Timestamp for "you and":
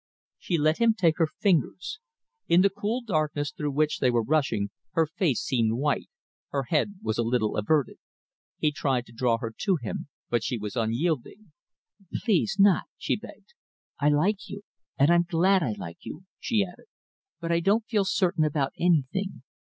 14.49-15.11